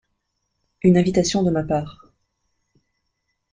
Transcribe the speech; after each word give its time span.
Une 0.81 0.97
invitation 0.97 1.43
de 1.43 1.51
ma 1.51 1.61
part. 1.61 2.11